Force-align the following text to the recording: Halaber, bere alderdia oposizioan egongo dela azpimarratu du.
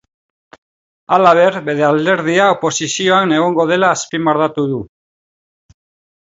Halaber, 1.17 1.57
bere 1.67 1.85
alderdia 1.87 2.47
oposizioan 2.55 3.35
egongo 3.37 3.67
dela 3.73 3.93
azpimarratu 3.99 4.67
du. 4.73 4.81